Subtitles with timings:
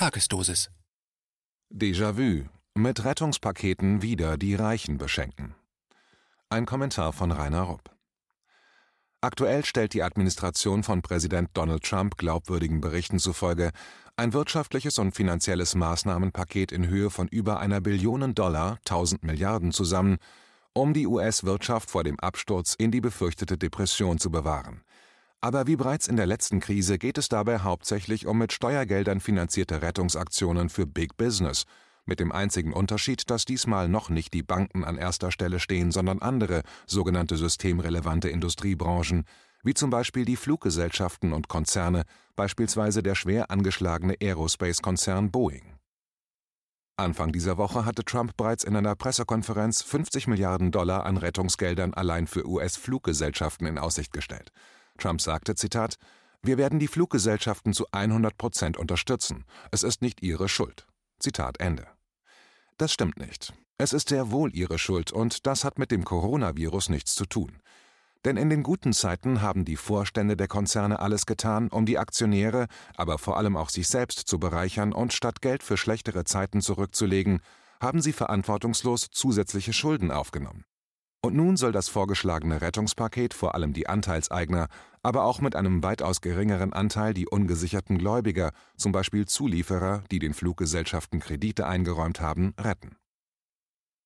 [0.00, 0.70] Tagesdosis.
[1.68, 2.46] Déjà-vu.
[2.72, 5.54] Mit Rettungspaketen wieder die Reichen beschenken.
[6.48, 7.94] Ein Kommentar von Rainer Rupp.
[9.20, 13.72] Aktuell stellt die Administration von Präsident Donald Trump glaubwürdigen Berichten zufolge
[14.16, 20.16] ein wirtschaftliches und finanzielles Maßnahmenpaket in Höhe von über einer Billion Dollar, 1000 Milliarden zusammen,
[20.72, 24.80] um die US-Wirtschaft vor dem Absturz in die befürchtete Depression zu bewahren.
[25.42, 29.80] Aber wie bereits in der letzten Krise geht es dabei hauptsächlich um mit Steuergeldern finanzierte
[29.80, 31.64] Rettungsaktionen für Big Business,
[32.04, 36.18] mit dem einzigen Unterschied, dass diesmal noch nicht die Banken an erster Stelle stehen, sondern
[36.18, 39.24] andere, sogenannte systemrelevante Industriebranchen,
[39.62, 42.04] wie zum Beispiel die Fluggesellschaften und Konzerne,
[42.36, 45.76] beispielsweise der schwer angeschlagene Aerospace-Konzern Boeing.
[46.96, 52.26] Anfang dieser Woche hatte Trump bereits in einer Pressekonferenz 50 Milliarden Dollar an Rettungsgeldern allein
[52.26, 54.50] für US-Fluggesellschaften in Aussicht gestellt.
[55.00, 55.96] Trump sagte, Zitat,
[56.42, 59.44] wir werden die Fluggesellschaften zu 100 Prozent unterstützen.
[59.70, 60.86] Es ist nicht ihre Schuld.
[61.18, 61.86] Zitat Ende.
[62.78, 63.52] Das stimmt nicht.
[63.76, 67.60] Es ist sehr wohl ihre Schuld und das hat mit dem Coronavirus nichts zu tun.
[68.24, 72.66] Denn in den guten Zeiten haben die Vorstände der Konzerne alles getan, um die Aktionäre,
[72.94, 77.40] aber vor allem auch sich selbst zu bereichern und statt Geld für schlechtere Zeiten zurückzulegen,
[77.80, 80.64] haben sie verantwortungslos zusätzliche Schulden aufgenommen.
[81.22, 84.68] Und nun soll das vorgeschlagene Rettungspaket vor allem die Anteilseigner,
[85.02, 90.32] aber auch mit einem weitaus geringeren Anteil die ungesicherten Gläubiger, zum Beispiel Zulieferer, die den
[90.32, 92.96] Fluggesellschaften Kredite eingeräumt haben, retten.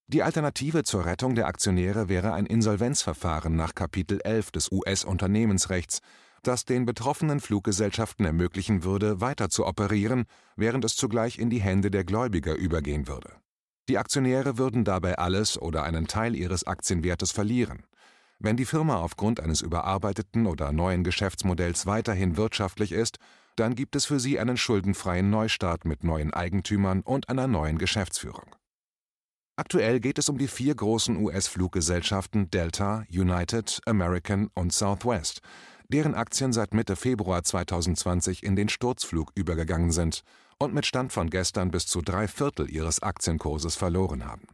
[0.08, 6.00] Die Alternative zur Rettung der Aktionäre wäre ein Insolvenzverfahren nach Kapitel 11 des US-Unternehmensrechts,
[6.42, 10.24] das den betroffenen Fluggesellschaften ermöglichen würde, weiter zu operieren,
[10.56, 13.43] während es zugleich in die Hände der Gläubiger übergehen würde.
[13.88, 17.84] Die Aktionäre würden dabei alles oder einen Teil ihres Aktienwertes verlieren.
[18.38, 23.18] Wenn die Firma aufgrund eines überarbeiteten oder neuen Geschäftsmodells weiterhin wirtschaftlich ist,
[23.56, 28.56] dann gibt es für sie einen schuldenfreien Neustart mit neuen Eigentümern und einer neuen Geschäftsführung.
[29.56, 35.42] Aktuell geht es um die vier großen US-Fluggesellschaften Delta, United, American und Southwest,
[35.94, 40.22] deren Aktien seit Mitte Februar 2020 in den Sturzflug übergegangen sind
[40.58, 44.48] und mit Stand von gestern bis zu drei Viertel ihres Aktienkurses verloren haben.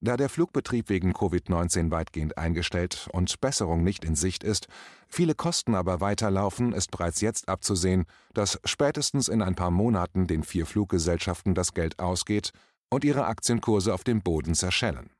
[0.00, 4.68] Da der Flugbetrieb wegen Covid-19 weitgehend eingestellt und Besserung nicht in Sicht ist,
[5.06, 10.42] viele Kosten aber weiterlaufen, ist bereits jetzt abzusehen, dass spätestens in ein paar Monaten den
[10.42, 12.52] vier Fluggesellschaften das Geld ausgeht
[12.88, 15.10] und ihre Aktienkurse auf dem Boden zerschellen.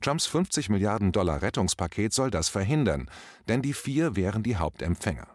[0.00, 3.10] Trumps 50 Milliarden Dollar Rettungspaket soll das verhindern,
[3.48, 5.26] denn die vier wären die Hauptempfänger.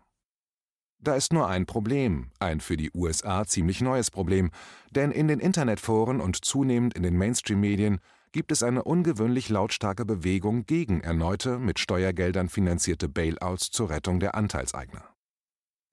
[0.99, 4.51] Da ist nur ein Problem, ein für die USA ziemlich neues Problem,
[4.91, 7.99] denn in den Internetforen und zunehmend in den Mainstream-Medien
[8.31, 14.35] gibt es eine ungewöhnlich lautstarke Bewegung gegen erneute, mit Steuergeldern finanzierte Bailouts zur Rettung der
[14.35, 15.03] Anteilseigner.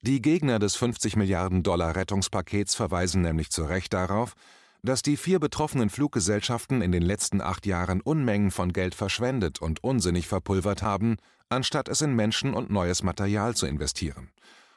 [0.02, 4.34] Die Gegner des 50 Milliarden Dollar Rettungspakets verweisen nämlich zu Recht darauf,
[4.82, 9.82] dass die vier betroffenen Fluggesellschaften in den letzten acht Jahren Unmengen von Geld verschwendet und
[9.82, 11.16] unsinnig verpulvert haben,
[11.48, 14.30] anstatt es in Menschen und neues Material zu investieren.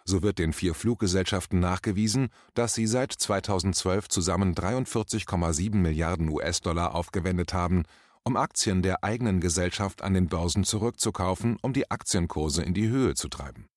[0.04, 7.54] So wird den vier Fluggesellschaften nachgewiesen, dass sie seit 2012 zusammen 43,7 Milliarden US-Dollar aufgewendet
[7.54, 7.84] haben,
[8.24, 13.16] um Aktien der eigenen Gesellschaft an den Börsen zurückzukaufen, um die Aktienkurse in die Höhe
[13.16, 13.68] zu treiben.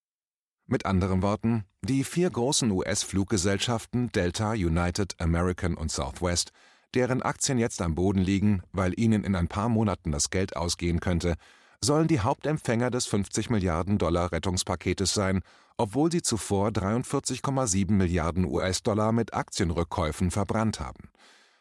[0.67, 6.53] Mit anderen Worten, die vier großen US-Fluggesellschaften Delta, United, American und Southwest,
[6.95, 11.01] deren Aktien jetzt am Boden liegen, weil ihnen in ein paar Monaten das Geld ausgehen
[11.01, 11.35] könnte,
[11.81, 15.43] sollen die Hauptempfänger des 50 Milliarden Dollar Rettungspaketes sein
[15.77, 21.11] obwohl sie zuvor 43,7 Milliarden US-Dollar mit Aktienrückkäufen verbrannt haben.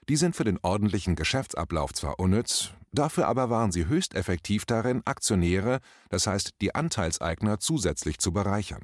[0.09, 5.01] Die sind für den ordentlichen Geschäftsablauf zwar unnütz, dafür aber waren sie höchst effektiv darin,
[5.05, 8.83] Aktionäre, das heißt die Anteilseigner, zusätzlich zu bereichern.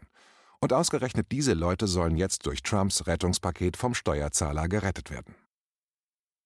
[0.62, 5.35] Und ausgerechnet diese Leute sollen jetzt durch Trumps Rettungspaket vom Steuerzahler gerettet werden.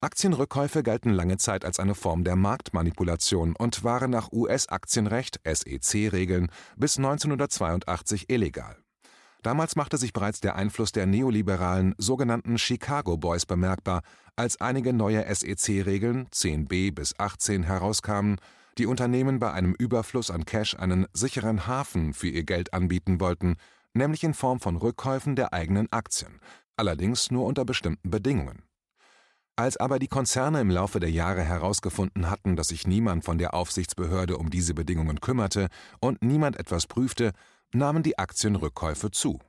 [0.01, 6.97] Aktienrückkäufe galten lange Zeit als eine Form der Marktmanipulation und waren nach US-Aktienrecht SEC-Regeln bis
[6.97, 8.75] 1982 illegal.
[9.43, 14.01] Damals machte sich bereits der Einfluss der neoliberalen sogenannten Chicago Boys bemerkbar,
[14.35, 18.37] als einige neue SEC-Regeln 10b bis 18 herauskamen,
[18.77, 23.57] die Unternehmen bei einem Überfluss an Cash einen sicheren Hafen für ihr Geld anbieten wollten,
[23.93, 26.39] nämlich in Form von Rückkäufen der eigenen Aktien,
[26.75, 28.63] allerdings nur unter bestimmten Bedingungen.
[29.55, 33.53] Als aber die Konzerne im Laufe der Jahre herausgefunden hatten, dass sich niemand von der
[33.53, 35.67] Aufsichtsbehörde um diese Bedingungen kümmerte
[35.99, 37.33] und niemand etwas prüfte,
[37.71, 39.39] nahmen die Aktienrückkäufe zu.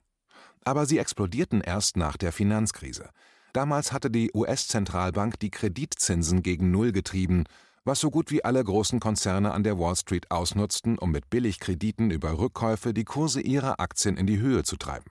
[0.63, 3.09] Aber sie explodierten erst nach der Finanzkrise.
[3.55, 7.45] Damals hatte die US-Zentralbank die Kreditzinsen gegen Null getrieben,
[7.85, 12.11] was so gut wie alle großen Konzerne an der Wall Street ausnutzten, um mit Billigkrediten
[12.11, 15.09] über Rückkäufe die Kurse ihrer Aktien in die Höhe zu treiben.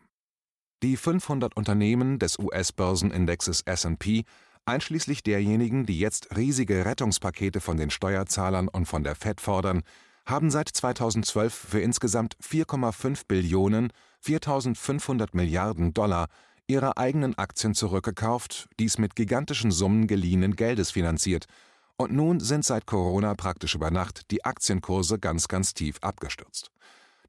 [0.81, 4.25] Die 500 Unternehmen des US-Börsenindexes S&P,
[4.65, 9.83] einschließlich derjenigen, die jetzt riesige Rettungspakete von den Steuerzahlern und von der Fed fordern,
[10.25, 13.93] haben seit 2012 für insgesamt 4,5 Billionen,
[14.25, 16.27] 4.500 Milliarden Dollar
[16.67, 21.45] ihre eigenen Aktien zurückgekauft, dies mit gigantischen Summen geliehenen Geldes finanziert,
[21.95, 26.71] und nun sind seit Corona praktisch über Nacht die Aktienkurse ganz, ganz tief abgestürzt.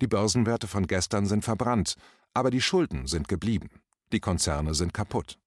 [0.01, 1.97] Die Börsenwerte von gestern sind verbrannt,
[2.33, 3.71] aber die Schulden sind geblieben.
[4.13, 5.39] Die Konzerne sind kaputt.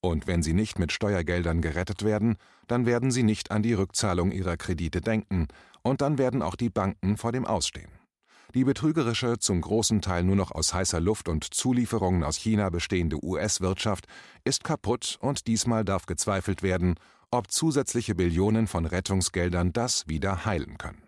[0.00, 2.36] Und wenn sie nicht mit Steuergeldern gerettet werden,
[2.66, 5.48] dann werden sie nicht an die Rückzahlung ihrer Kredite denken,
[5.82, 7.90] und dann werden auch die Banken vor dem Ausstehen.
[8.54, 13.24] Die betrügerische, zum großen Teil nur noch aus heißer Luft und Zulieferungen aus China bestehende
[13.24, 14.06] US-Wirtschaft
[14.44, 16.96] ist kaputt und diesmal darf gezweifelt werden,
[17.30, 21.02] ob zusätzliche Billionen von Rettungsgeldern das wieder heilen können.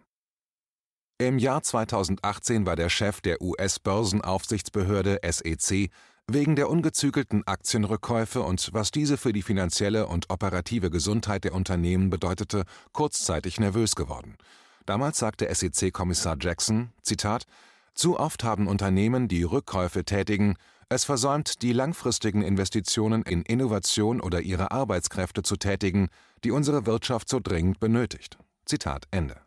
[1.18, 5.90] Im Jahr 2018 war der Chef der US-Börsenaufsichtsbehörde SEC
[6.26, 12.08] wegen der ungezügelten Aktienrückkäufe und was diese für die finanzielle und operative Gesundheit der Unternehmen
[12.08, 14.38] bedeutete, kurzzeitig nervös geworden.
[14.86, 17.46] Damals sagte SEC-Kommissar Jackson, Zitat,
[17.94, 20.56] zu oft haben Unternehmen, die Rückkäufe tätigen,
[20.88, 26.08] es versäumt, die langfristigen Investitionen in Innovation oder ihre Arbeitskräfte zu tätigen,
[26.44, 28.38] die unsere Wirtschaft so dringend benötigt.
[28.66, 29.40] Zitat Ende.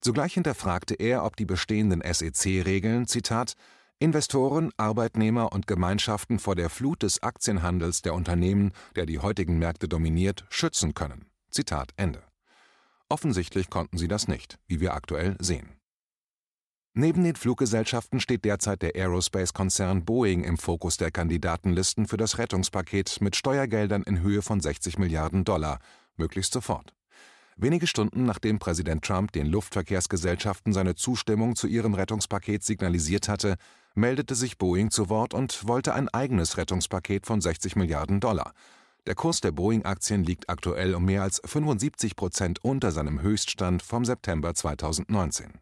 [0.00, 3.54] Zugleich hinterfragte er, ob die bestehenden SEC-Regeln, Zitat,
[3.98, 9.88] Investoren, Arbeitnehmer und Gemeinschaften vor der Flut des Aktienhandels der Unternehmen, der die heutigen Märkte
[9.88, 11.26] dominiert, schützen können.
[11.50, 12.22] Zitat Ende.
[13.12, 15.68] Offensichtlich konnten sie das nicht, wie wir aktuell sehen.
[16.94, 23.20] Neben den Fluggesellschaften steht derzeit der Aerospace-Konzern Boeing im Fokus der Kandidatenlisten für das Rettungspaket
[23.20, 25.78] mit Steuergeldern in Höhe von 60 Milliarden Dollar,
[26.16, 26.94] möglichst sofort.
[27.58, 33.56] Wenige Stunden nachdem Präsident Trump den Luftverkehrsgesellschaften seine Zustimmung zu ihrem Rettungspaket signalisiert hatte,
[33.94, 38.54] meldete sich Boeing zu Wort und wollte ein eigenes Rettungspaket von 60 Milliarden Dollar.
[39.08, 44.04] Der Kurs der Boeing-Aktien liegt aktuell um mehr als 75 Prozent unter seinem Höchststand vom
[44.04, 45.58] September 2019.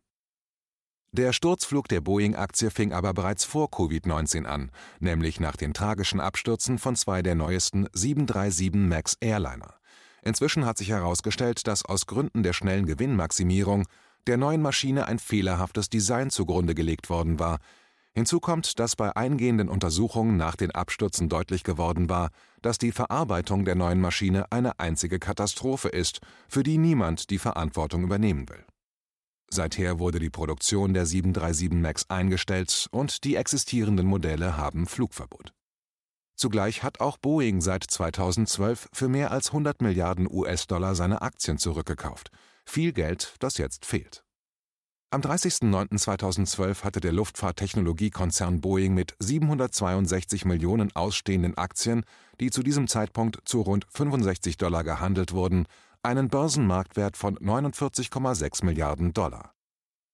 [1.13, 4.71] Der Sturzflug der Boeing-Aktie fing aber bereits vor Covid-19 an,
[5.01, 9.75] nämlich nach den tragischen Abstürzen von zwei der neuesten 737 MAX Airliner.
[10.23, 13.87] Inzwischen hat sich herausgestellt, dass aus Gründen der schnellen Gewinnmaximierung
[14.27, 17.59] der neuen Maschine ein fehlerhaftes Design zugrunde gelegt worden war,
[18.13, 22.31] Hinzu kommt, dass bei eingehenden Untersuchungen nach den Abstürzen deutlich geworden war,
[22.61, 28.03] dass die Verarbeitung der neuen Maschine eine einzige Katastrophe ist, für die niemand die Verantwortung
[28.03, 28.65] übernehmen will.
[29.53, 35.53] Seither wurde die Produktion der 737 MAX eingestellt und die existierenden Modelle haben Flugverbot.
[36.37, 42.31] Zugleich hat auch Boeing seit 2012 für mehr als 100 Milliarden US-Dollar seine Aktien zurückgekauft.
[42.65, 44.25] Viel Geld, das jetzt fehlt.
[45.13, 52.05] Am 30.09.2012 hatte der Luftfahrttechnologiekonzern Boeing mit 762 Millionen ausstehenden Aktien,
[52.39, 55.67] die zu diesem Zeitpunkt zu rund 65 Dollar gehandelt wurden,
[56.05, 59.53] einen Börsenmarktwert von 49,6 Milliarden Dollar.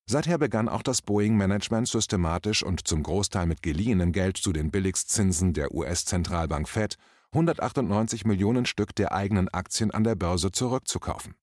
[0.07, 5.53] Seither begann auch das Boeing-Management systematisch und zum Großteil mit geliehenem Geld zu den Billigstzinsen
[5.53, 6.97] der US-Zentralbank Fed
[7.33, 11.35] 198 Millionen Stück der eigenen Aktien an der Börse zurückzukaufen.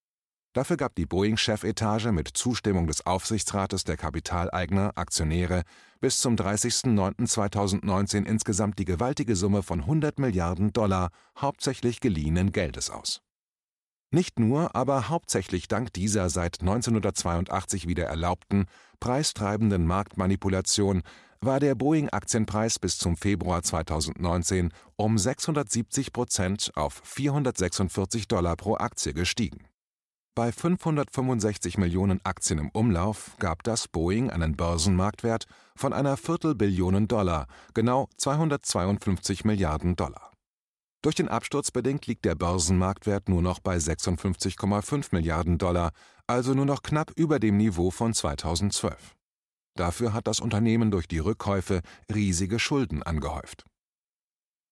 [0.53, 5.63] Dafür gab die Boeing-Chefetage mit Zustimmung des Aufsichtsrates der Kapitaleigner Aktionäre
[5.99, 11.09] bis zum 30.09.2019 insgesamt die gewaltige Summe von 100 Milliarden Dollar
[11.39, 13.21] hauptsächlich geliehenen Geldes aus.
[14.11, 18.65] Nicht nur, aber hauptsächlich dank dieser seit 1982 wieder erlaubten,
[18.99, 21.01] preistreibenden Marktmanipulation
[21.41, 29.15] war der Boeing-Aktienpreis bis zum Februar 2019 um 670 Prozent auf 446 Dollar pro Aktie
[29.15, 29.67] gestiegen
[30.35, 37.47] bei 565 Millionen Aktien im Umlauf gab das Boeing einen Börsenmarktwert von einer Viertelbillion Dollar,
[37.73, 40.31] genau 252 Milliarden Dollar.
[41.03, 45.91] Durch den Absturz bedingt liegt der Börsenmarktwert nur noch bei 56,5 Milliarden Dollar,
[46.27, 49.15] also nur noch knapp über dem Niveau von 2012.
[49.75, 51.81] Dafür hat das Unternehmen durch die Rückkäufe
[52.13, 53.65] riesige Schulden angehäuft.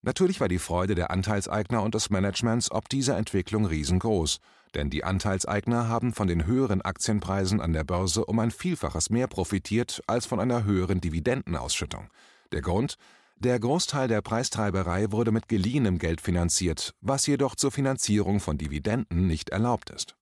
[0.04, 4.40] Natürlich war die Freude der Anteilseigner und des Managements ob dieser Entwicklung riesengroß,
[4.74, 9.28] denn die Anteilseigner haben von den höheren Aktienpreisen an der Börse um ein Vielfaches mehr
[9.28, 12.08] profitiert als von einer höheren Dividendenausschüttung.
[12.52, 12.96] Der Grund?
[13.38, 19.26] Der Großteil der Preistreiberei wurde mit geliehenem Geld finanziert, was jedoch zur Finanzierung von Dividenden
[19.26, 20.16] nicht erlaubt ist.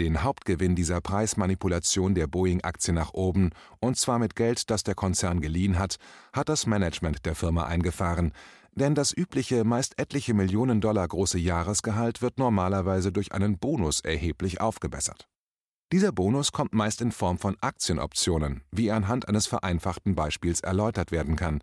[0.00, 3.50] Den Hauptgewinn dieser Preismanipulation der Boeing-Aktie nach oben,
[3.80, 5.96] und zwar mit Geld, das der Konzern geliehen hat,
[6.32, 8.32] hat das Management der Firma eingefahren,
[8.80, 14.60] denn das übliche, meist etliche Millionen Dollar große Jahresgehalt wird normalerweise durch einen Bonus erheblich
[14.60, 15.28] aufgebessert.
[15.92, 21.36] Dieser Bonus kommt meist in Form von Aktienoptionen, wie anhand eines vereinfachten Beispiels erläutert werden
[21.36, 21.60] kann.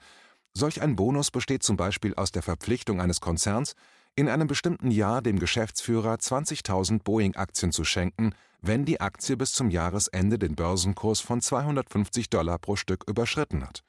[0.54, 3.74] Solch ein Bonus besteht zum Beispiel aus der Verpflichtung eines Konzerns,
[4.16, 9.70] in einem bestimmten Jahr dem Geschäftsführer 20.000 Boeing-Aktien zu schenken, wenn die Aktie bis zum
[9.70, 13.84] Jahresende den Börsenkurs von 250 Dollar pro Stück überschritten hat.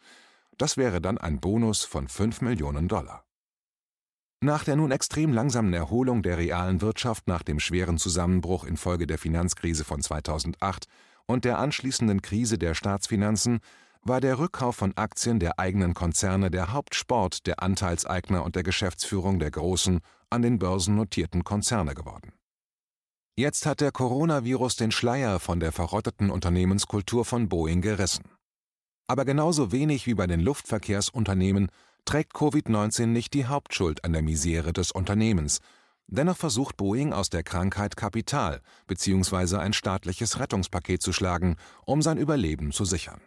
[0.58, 3.24] Das wäre dann ein Bonus von 5 Millionen Dollar.
[4.40, 9.18] Nach der nun extrem langsamen Erholung der realen Wirtschaft nach dem schweren Zusammenbruch infolge der
[9.18, 10.86] Finanzkrise von 2008
[11.26, 13.60] und der anschließenden Krise der Staatsfinanzen
[14.02, 19.38] war der Rückkauf von Aktien der eigenen Konzerne der Hauptsport der Anteilseigner und der Geschäftsführung
[19.38, 20.00] der großen,
[20.30, 22.32] an den Börsen notierten Konzerne geworden.
[23.36, 28.24] Jetzt hat der Coronavirus den Schleier von der verrotteten Unternehmenskultur von Boeing gerissen.
[29.08, 31.70] Aber genauso wenig wie bei den Luftverkehrsunternehmen
[32.04, 35.60] trägt Covid-19 nicht die Hauptschuld an der Misere des Unternehmens.
[36.06, 39.56] Dennoch versucht Boeing aus der Krankheit Kapital bzw.
[39.56, 43.20] ein staatliches Rettungspaket zu schlagen, um sein Überleben zu sichern.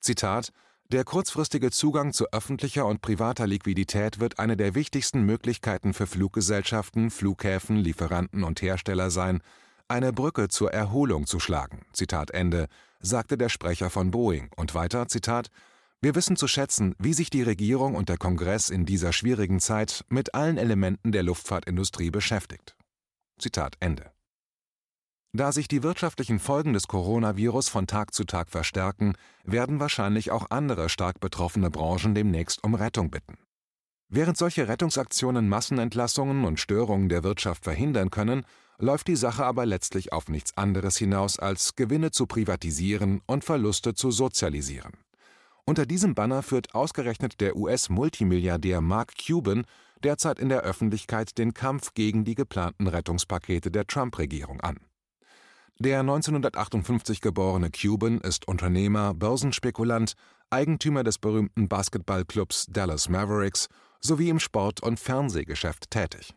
[0.00, 0.52] Zitat
[0.90, 7.10] Der kurzfristige Zugang zu öffentlicher und privater Liquidität wird eine der wichtigsten Möglichkeiten für Fluggesellschaften,
[7.10, 9.42] Flughäfen, Lieferanten und Hersteller sein,
[9.88, 11.82] eine Brücke zur Erholung zu schlagen.
[11.92, 12.68] Zitat Ende,
[13.02, 15.50] sagte der Sprecher von Boeing und weiter Zitat
[16.04, 20.04] wir wissen zu schätzen, wie sich die Regierung und der Kongress in dieser schwierigen Zeit
[20.08, 22.76] mit allen Elementen der Luftfahrtindustrie beschäftigt.
[23.38, 24.10] Zitat Ende.
[25.32, 30.50] Da sich die wirtschaftlichen Folgen des Coronavirus von Tag zu Tag verstärken, werden wahrscheinlich auch
[30.50, 33.38] andere stark betroffene Branchen demnächst um Rettung bitten.
[34.08, 38.44] Während solche Rettungsaktionen Massenentlassungen und Störungen der Wirtschaft verhindern können,
[38.78, 43.94] läuft die Sache aber letztlich auf nichts anderes hinaus, als Gewinne zu privatisieren und Verluste
[43.94, 44.92] zu sozialisieren.
[45.64, 49.64] Unter diesem Banner führt ausgerechnet der US-Multimilliardär Mark Cuban
[50.02, 54.78] derzeit in der Öffentlichkeit den Kampf gegen die geplanten Rettungspakete der Trump-Regierung an.
[55.78, 60.14] Der 1958 geborene Cuban ist Unternehmer, Börsenspekulant,
[60.50, 63.68] Eigentümer des berühmten Basketballclubs Dallas Mavericks
[64.00, 66.34] sowie im Sport- und Fernsehgeschäft tätig.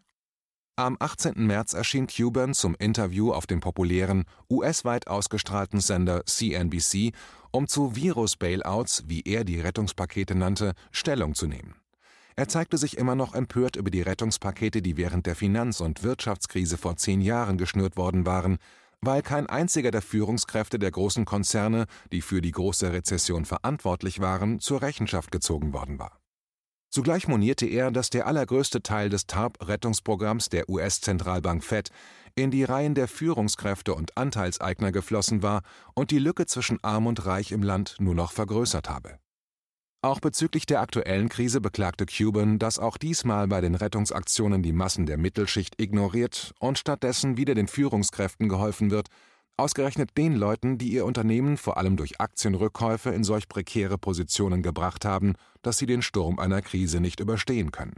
[0.77, 1.35] Am 18.
[1.37, 7.13] März erschien Cuban zum Interview auf dem populären, US-weit ausgestrahlten Sender CNBC,
[7.51, 11.75] um zu Virus-Bailouts, wie er die Rettungspakete nannte, Stellung zu nehmen.
[12.35, 16.77] Er zeigte sich immer noch empört über die Rettungspakete, die während der Finanz- und Wirtschaftskrise
[16.77, 18.57] vor zehn Jahren geschnürt worden waren,
[18.99, 24.59] weil kein einziger der Führungskräfte der großen Konzerne, die für die große Rezession verantwortlich waren,
[24.59, 26.19] zur Rechenschaft gezogen worden war.
[26.95, 31.89] Zugleich monierte er, dass der allergrößte Teil des TARP-Rettungsprogramms der US-Zentralbank Fed
[32.35, 37.25] in die Reihen der Führungskräfte und Anteilseigner geflossen war und die Lücke zwischen Arm und
[37.25, 39.19] Reich im Land nur noch vergrößert habe.
[40.01, 45.05] Auch bezüglich der aktuellen Krise beklagte Cuban, dass auch diesmal bei den Rettungsaktionen die Massen
[45.05, 49.09] der Mittelschicht ignoriert und stattdessen wieder den Führungskräften geholfen wird,
[49.57, 55.05] ausgerechnet den Leuten, die ihr Unternehmen vor allem durch Aktienrückkäufe in solch prekäre Positionen gebracht
[55.05, 57.95] haben, dass sie den Sturm einer Krise nicht überstehen können.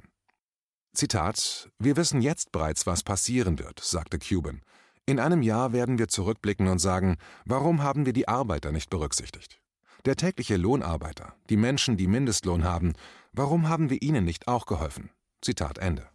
[0.93, 4.61] Zitat Wir wissen jetzt bereits, was passieren wird, sagte Cuban.
[5.05, 9.61] In einem Jahr werden wir zurückblicken und sagen, warum haben wir die Arbeiter nicht berücksichtigt?
[10.05, 12.93] Der tägliche Lohnarbeiter, die Menschen, die Mindestlohn haben,
[13.31, 15.09] warum haben wir ihnen nicht auch geholfen?
[15.41, 16.09] Zitat Ende.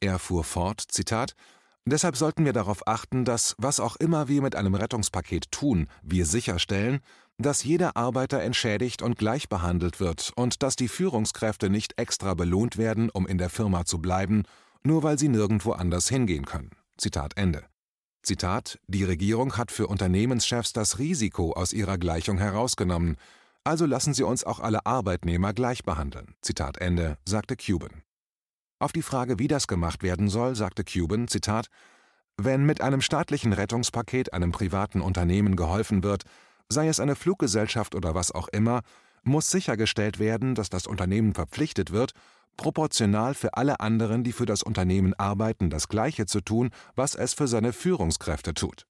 [0.00, 1.34] Er fuhr fort, Zitat,
[1.86, 6.26] Deshalb sollten wir darauf achten, dass, was auch immer wir mit einem Rettungspaket tun, wir
[6.26, 7.00] sicherstellen,
[7.38, 12.76] dass jeder Arbeiter entschädigt und gleich behandelt wird und dass die Führungskräfte nicht extra belohnt
[12.76, 14.42] werden, um in der Firma zu bleiben,
[14.82, 16.70] nur weil sie nirgendwo anders hingehen können.
[16.98, 17.64] Zitat Ende.
[18.22, 23.16] Zitat: Die Regierung hat für Unternehmenschefs das Risiko aus ihrer Gleichung herausgenommen,
[23.64, 26.34] also lassen Sie uns auch alle Arbeitnehmer gleich behandeln.
[26.40, 28.02] Zitat Ende, sagte Cuban.
[28.80, 31.68] Auf die Frage, wie das gemacht werden soll, sagte Cuban, Zitat,
[32.38, 36.24] wenn mit einem staatlichen Rettungspaket einem privaten Unternehmen geholfen wird,
[36.70, 38.80] sei es eine Fluggesellschaft oder was auch immer,
[39.22, 42.12] muss sichergestellt werden, dass das Unternehmen verpflichtet wird,
[42.56, 47.34] proportional für alle anderen, die für das Unternehmen arbeiten, das Gleiche zu tun, was es
[47.34, 48.86] für seine Führungskräfte tut.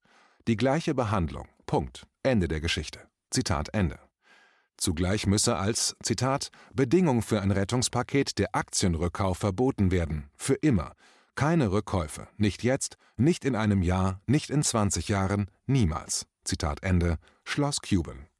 [0.47, 1.47] Die gleiche Behandlung.
[1.65, 2.07] Punkt.
[2.23, 2.99] Ende der Geschichte.
[3.29, 3.99] Zitat Ende.
[4.77, 10.29] Zugleich müsse als, Zitat, Bedingung für ein Rettungspaket der Aktienrückkauf verboten werden.
[10.35, 10.93] Für immer.
[11.35, 12.27] Keine Rückkäufe.
[12.37, 16.25] Nicht jetzt, nicht in einem Jahr, nicht in 20 Jahren, niemals.
[16.43, 17.17] Zitat Ende.
[17.43, 18.30] Schloss Cuban.